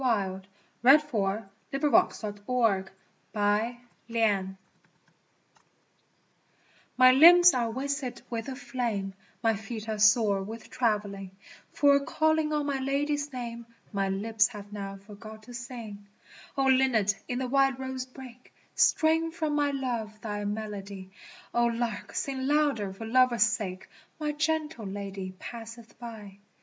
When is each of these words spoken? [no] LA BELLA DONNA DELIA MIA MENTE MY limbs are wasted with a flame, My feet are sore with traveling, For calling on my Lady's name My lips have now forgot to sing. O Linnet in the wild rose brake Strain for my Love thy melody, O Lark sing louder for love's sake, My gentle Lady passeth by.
[no] 0.03 0.41
LA 0.83 0.97
BELLA 0.97 1.43
DONNA 1.71 2.09
DELIA 2.09 2.85
MIA 3.35 3.77
MENTE 4.09 4.57
MY 6.97 7.11
limbs 7.11 7.53
are 7.53 7.69
wasted 7.69 8.19
with 8.27 8.49
a 8.49 8.55
flame, 8.55 9.13
My 9.43 9.55
feet 9.55 9.87
are 9.87 9.99
sore 9.99 10.41
with 10.41 10.71
traveling, 10.71 11.29
For 11.71 11.99
calling 11.99 12.51
on 12.51 12.65
my 12.65 12.79
Lady's 12.79 13.31
name 13.31 13.67
My 13.93 14.09
lips 14.09 14.47
have 14.47 14.73
now 14.73 14.97
forgot 14.97 15.43
to 15.43 15.53
sing. 15.53 16.07
O 16.57 16.65
Linnet 16.65 17.13
in 17.27 17.37
the 17.37 17.47
wild 17.47 17.77
rose 17.77 18.07
brake 18.07 18.51
Strain 18.73 19.29
for 19.31 19.51
my 19.51 19.69
Love 19.69 20.19
thy 20.21 20.45
melody, 20.45 21.11
O 21.53 21.65
Lark 21.67 22.15
sing 22.15 22.47
louder 22.47 22.91
for 22.91 23.05
love's 23.05 23.43
sake, 23.45 23.87
My 24.19 24.31
gentle 24.31 24.87
Lady 24.87 25.35
passeth 25.37 25.99
by. 25.99 26.39